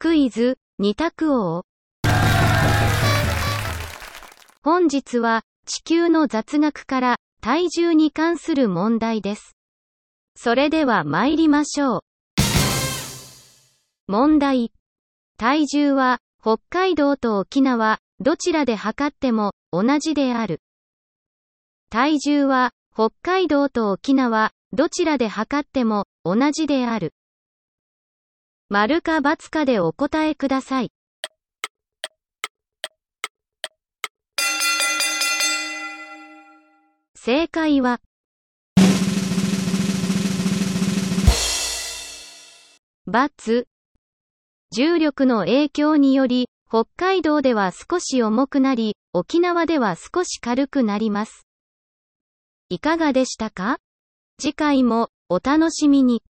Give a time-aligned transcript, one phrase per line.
[0.00, 1.64] クイズ、二択王。
[4.62, 9.56] 本日は、地球の雑学から、体重に関する問題です。
[10.36, 12.00] それでは参りましょう。
[14.06, 14.70] 問題。
[15.36, 20.60] 体重は、北海道と沖縄、どちらで測っても、同じである。
[21.90, 27.14] 体重は、北海道と沖縄、どちらで測っても、同じである。
[28.70, 30.92] 丸か×かでお答えください。
[37.14, 38.02] 正解は、
[43.10, 43.64] ×。
[44.70, 51.46] 重力の影響により、北海道では少し重くなり、沖縄では少し軽くなります。
[52.68, 53.78] いかがでしたか？
[54.38, 56.22] 次回もお楽しみに。